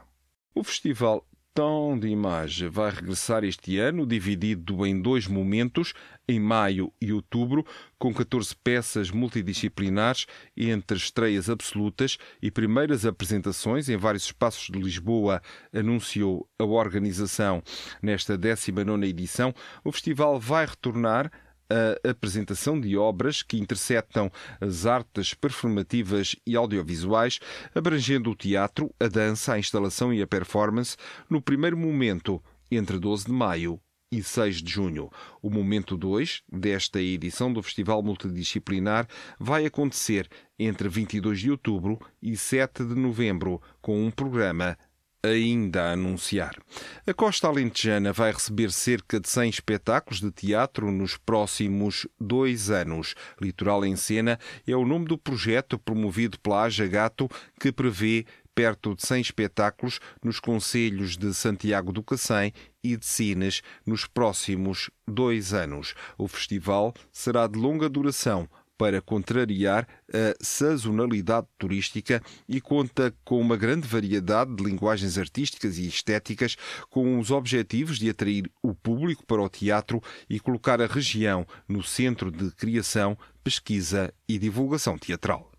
O 0.54 0.62
festival 0.62 1.26
Tom 1.56 1.98
de 1.98 2.06
Imagem 2.08 2.68
vai 2.68 2.90
regressar 2.90 3.42
este 3.42 3.78
ano, 3.78 4.06
dividido 4.06 4.84
em 4.84 5.00
dois 5.00 5.26
momentos, 5.26 5.94
em 6.28 6.38
maio 6.38 6.92
e 7.00 7.14
outubro, 7.14 7.64
com 7.98 8.12
14 8.12 8.54
peças 8.56 9.10
multidisciplinares 9.10 10.26
entre 10.54 10.98
estreias 10.98 11.48
absolutas 11.48 12.18
e 12.42 12.50
primeiras 12.50 13.06
apresentações 13.06 13.88
em 13.88 13.96
vários 13.96 14.24
espaços 14.24 14.68
de 14.68 14.78
Lisboa, 14.78 15.40
anunciou 15.72 16.46
a 16.58 16.64
organização. 16.64 17.62
Nesta 18.02 18.36
19 18.36 19.06
edição, 19.06 19.54
o 19.82 19.90
festival 19.90 20.38
vai 20.38 20.66
retornar 20.66 21.32
a 21.70 22.10
apresentação 22.10 22.80
de 22.80 22.96
obras 22.96 23.42
que 23.42 23.58
interceptam 23.58 24.30
as 24.60 24.86
artes 24.86 25.34
performativas 25.34 26.36
e 26.46 26.56
audiovisuais, 26.56 27.40
abrangendo 27.74 28.30
o 28.30 28.36
teatro, 28.36 28.94
a 29.00 29.08
dança, 29.08 29.54
a 29.54 29.58
instalação 29.58 30.12
e 30.12 30.22
a 30.22 30.26
performance, 30.26 30.96
no 31.28 31.40
primeiro 31.40 31.76
momento, 31.76 32.42
entre 32.70 32.98
12 32.98 33.26
de 33.26 33.32
maio 33.32 33.80
e 34.10 34.22
6 34.22 34.62
de 34.62 34.72
junho. 34.72 35.10
O 35.42 35.50
momento 35.50 35.96
2 35.96 36.42
desta 36.50 37.00
edição 37.00 37.52
do 37.52 37.62
Festival 37.62 38.02
Multidisciplinar 38.02 39.08
vai 39.38 39.66
acontecer 39.66 40.28
entre 40.58 40.88
22 40.88 41.40
de 41.40 41.50
outubro 41.50 41.98
e 42.22 42.36
7 42.36 42.84
de 42.84 42.94
novembro, 42.94 43.60
com 43.80 44.04
um 44.04 44.10
programa 44.10 44.78
ainda 45.26 45.84
a 45.84 45.92
anunciar. 45.92 46.56
A 47.06 47.12
Costa 47.14 47.48
Alentejana 47.48 48.12
vai 48.12 48.32
receber 48.32 48.72
cerca 48.72 49.20
de 49.20 49.28
100 49.28 49.50
espetáculos 49.50 50.20
de 50.20 50.30
teatro 50.30 50.90
nos 50.90 51.16
próximos 51.16 52.06
dois 52.20 52.70
anos. 52.70 53.14
Litoral 53.40 53.84
em 53.84 53.96
Cena 53.96 54.38
é 54.66 54.76
o 54.76 54.86
nome 54.86 55.06
do 55.06 55.18
projeto 55.18 55.78
promovido 55.78 56.38
pela 56.40 56.62
Aja 56.62 56.86
Gato 56.86 57.28
que 57.60 57.72
prevê 57.72 58.26
perto 58.56 58.94
de 58.94 59.06
100 59.06 59.20
espetáculos 59.20 60.00
nos 60.24 60.40
concelhos 60.40 61.14
de 61.18 61.34
Santiago 61.34 61.92
do 61.92 62.02
Cacém 62.02 62.54
e 62.82 62.96
de 62.96 63.04
Sines 63.04 63.62
nos 63.84 64.06
próximos 64.06 64.90
dois 65.06 65.52
anos. 65.52 65.94
O 66.16 66.26
festival 66.26 66.94
será 67.12 67.46
de 67.46 67.58
longa 67.58 67.86
duração, 67.86 68.48
para 68.76 69.00
contrariar 69.00 69.86
a 70.12 70.34
sazonalidade 70.40 71.46
turística 71.58 72.22
e 72.48 72.60
conta 72.60 73.14
com 73.24 73.40
uma 73.40 73.56
grande 73.56 73.86
variedade 73.88 74.54
de 74.54 74.62
linguagens 74.62 75.18
artísticas 75.18 75.78
e 75.78 75.86
estéticas, 75.86 76.56
com 76.90 77.18
os 77.18 77.30
objetivos 77.30 77.98
de 77.98 78.10
atrair 78.10 78.50
o 78.62 78.74
público 78.74 79.24
para 79.26 79.42
o 79.42 79.48
teatro 79.48 80.02
e 80.28 80.38
colocar 80.38 80.80
a 80.80 80.86
região 80.86 81.46
no 81.68 81.82
centro 81.82 82.30
de 82.30 82.50
criação, 82.52 83.16
pesquisa 83.42 84.12
e 84.28 84.38
divulgação 84.38 84.98
teatral. 84.98 85.50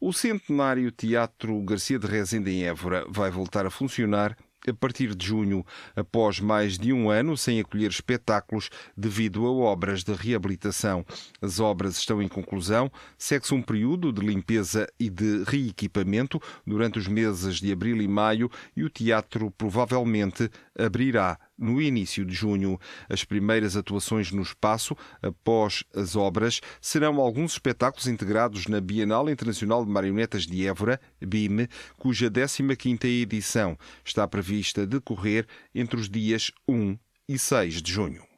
O 0.00 0.12
centenário 0.12 0.90
Teatro 0.90 1.58
Garcia 1.62 1.98
de 1.98 2.06
Rezende 2.06 2.50
em 2.50 2.64
Évora 2.64 3.06
vai 3.08 3.30
voltar 3.30 3.64
a 3.64 3.70
funcionar 3.70 4.36
a 4.66 4.72
partir 4.72 5.14
de 5.14 5.26
junho, 5.26 5.64
após 5.94 6.40
mais 6.40 6.78
de 6.78 6.92
um 6.92 7.10
ano 7.10 7.36
sem 7.36 7.60
acolher 7.60 7.90
espetáculos 7.90 8.70
devido 8.96 9.46
a 9.46 9.50
obras 9.50 10.02
de 10.02 10.12
reabilitação. 10.12 11.04
As 11.40 11.60
obras 11.60 11.96
estão 11.96 12.22
em 12.22 12.28
conclusão, 12.28 12.90
segue-se 13.18 13.54
um 13.54 13.62
período 13.62 14.12
de 14.12 14.24
limpeza 14.24 14.88
e 14.98 15.08
de 15.08 15.44
reequipamento 15.44 16.40
durante 16.66 16.98
os 16.98 17.08
meses 17.08 17.56
de 17.56 17.72
abril 17.72 18.00
e 18.00 18.08
maio 18.08 18.50
e 18.76 18.82
o 18.84 18.90
teatro 18.90 19.50
provavelmente 19.50 20.50
abrirá 20.78 21.38
no 21.58 21.80
início 21.80 22.24
de 22.24 22.34
junho. 22.34 22.78
As 23.08 23.24
primeiras 23.24 23.76
atuações 23.76 24.30
no 24.32 24.42
espaço, 24.42 24.96
após 25.22 25.84
as 25.94 26.16
obras, 26.16 26.60
serão 26.80 27.20
alguns 27.20 27.52
espetáculos 27.52 28.06
integrados 28.06 28.66
na 28.66 28.80
Bienal 28.80 29.28
Internacional 29.30 29.84
de 29.84 29.90
Marionetas 29.90 30.46
de 30.46 30.66
Évora, 30.66 31.00
BIM, 31.20 31.68
cuja 31.96 32.30
15ª 32.30 33.04
edição 33.04 33.78
está 34.04 34.26
prevista 34.26 34.86
decorrer 34.86 35.46
entre 35.74 35.98
os 35.98 36.08
dias 36.08 36.50
1 36.68 36.98
e 37.28 37.38
6 37.38 37.82
de 37.82 37.92
junho. 37.92 38.33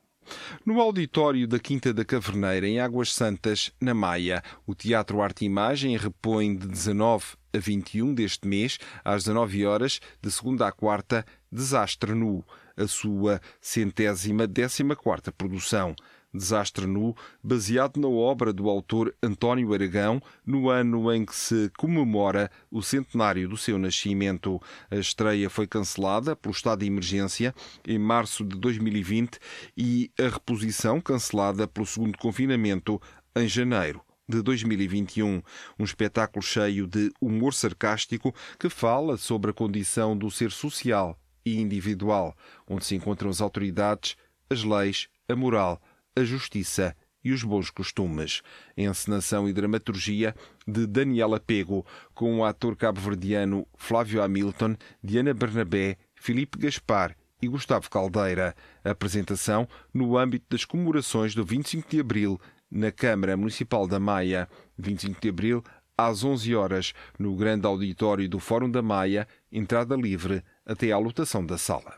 No 0.64 0.80
auditório 0.80 1.46
da 1.46 1.58
Quinta 1.58 1.92
da 1.92 2.04
Caverneira, 2.04 2.66
em 2.66 2.80
Águas 2.80 3.12
Santas, 3.12 3.72
na 3.80 3.94
Maia, 3.94 4.42
o 4.66 4.74
Teatro 4.74 5.20
Arte 5.20 5.42
e 5.42 5.46
Imagem 5.46 5.96
repõe 5.96 6.56
de 6.56 6.66
19 6.66 7.24
a 7.54 7.58
21 7.58 8.14
deste 8.14 8.46
mês, 8.46 8.78
às 9.04 9.24
19 9.24 9.66
horas, 9.66 10.00
de 10.20 10.30
segunda 10.30 10.66
a 10.66 10.72
quarta, 10.72 11.24
Desastre 11.50 12.14
Nu, 12.14 12.44
a 12.76 12.86
sua 12.86 13.40
centésima 13.60 14.46
décima 14.46 14.94
quarta 14.94 15.32
produção. 15.32 15.94
Desastre 16.32 16.86
Nu, 16.86 17.14
baseado 17.42 17.98
na 17.98 18.08
obra 18.08 18.52
do 18.52 18.68
autor 18.68 19.14
António 19.22 19.72
Aragão, 19.72 20.20
no 20.44 20.68
ano 20.68 21.12
em 21.12 21.24
que 21.24 21.34
se 21.34 21.70
comemora 21.78 22.50
o 22.70 22.82
centenário 22.82 23.48
do 23.48 23.56
seu 23.56 23.78
nascimento. 23.78 24.60
A 24.90 24.96
estreia 24.96 25.48
foi 25.48 25.66
cancelada 25.66 26.36
pelo 26.36 26.54
estado 26.54 26.80
de 26.80 26.86
emergência 26.86 27.54
em 27.86 27.98
março 27.98 28.44
de 28.44 28.56
2020 28.58 29.38
e 29.76 30.10
a 30.18 30.28
reposição 30.28 31.00
cancelada 31.00 31.66
pelo 31.66 31.86
segundo 31.86 32.18
confinamento 32.18 33.00
em 33.34 33.48
janeiro 33.48 34.00
de 34.28 34.42
2021. 34.42 35.42
Um 35.78 35.84
espetáculo 35.84 36.42
cheio 36.42 36.86
de 36.86 37.12
humor 37.20 37.54
sarcástico 37.54 38.34
que 38.58 38.68
fala 38.68 39.16
sobre 39.16 39.50
a 39.50 39.54
condição 39.54 40.16
do 40.16 40.30
ser 40.30 40.50
social 40.50 41.18
e 41.44 41.60
individual, 41.60 42.36
onde 42.66 42.84
se 42.84 42.96
encontram 42.96 43.30
as 43.30 43.40
autoridades, 43.40 44.16
as 44.50 44.64
leis, 44.64 45.08
a 45.28 45.36
moral, 45.36 45.80
a 46.16 46.24
justiça 46.24 46.96
e 47.22 47.32
os 47.32 47.42
bons 47.42 47.70
costumes. 47.70 48.42
Encenação 48.76 49.48
e 49.48 49.52
dramaturgia 49.52 50.34
de 50.66 50.86
Daniela 50.86 51.38
Pego, 51.38 51.84
com 52.14 52.38
o 52.38 52.44
ator 52.44 52.76
cabo-verdiano 52.76 53.66
Flávio 53.76 54.22
Hamilton, 54.22 54.76
Diana 55.02 55.34
Bernabé, 55.34 55.98
Felipe 56.14 56.58
Gaspar 56.58 57.16
e 57.42 57.48
Gustavo 57.48 57.90
Caldeira. 57.90 58.54
Apresentação 58.82 59.68
no 59.92 60.16
âmbito 60.16 60.46
das 60.48 60.64
comemorações 60.64 61.34
do 61.34 61.44
25 61.44 61.90
de 61.90 62.00
Abril 62.00 62.40
na 62.70 62.90
Câmara 62.90 63.36
Municipal 63.36 63.86
da 63.86 63.98
Maia, 63.98 64.48
25 64.78 65.20
de 65.20 65.28
abril, 65.28 65.64
às 65.96 66.24
11 66.24 66.54
horas, 66.54 66.92
no 67.18 67.34
grande 67.34 67.66
auditório 67.66 68.28
do 68.28 68.38
Fórum 68.38 68.70
da 68.70 68.82
Maia, 68.82 69.26
entrada 69.50 69.96
livre 69.96 70.42
até 70.64 70.92
à 70.92 70.98
lotação 70.98 71.44
da 71.44 71.56
sala. 71.56 71.96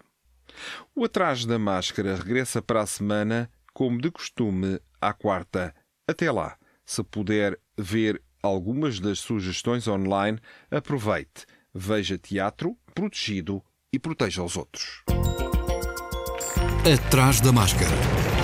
O 0.95 1.05
Atrás 1.05 1.45
da 1.45 1.59
Máscara 1.59 2.17
regressa 2.17 2.63
para 2.63 2.81
a 2.81 2.87
semana, 2.87 3.51
como 3.79 4.01
de 4.01 4.11
costume, 4.11 4.81
à 5.01 5.13
quarta. 5.13 5.73
Até 6.05 6.33
lá, 6.33 6.59
se 6.85 7.01
puder 7.05 7.57
ver 7.79 8.21
algumas 8.43 8.99
das 8.99 9.21
sugestões 9.21 9.87
online, 9.87 10.41
aproveite, 10.69 11.47
veja 11.73 12.19
teatro, 12.19 12.77
protegido 12.93 13.63
e 13.93 13.99
proteja 14.01 14.43
os 14.43 14.57
outros. 14.57 15.05
Atrás 16.93 17.41
da 17.41 17.53
Máscara 17.53 18.38